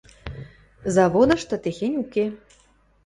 [0.95, 2.25] Заводышты техень уке...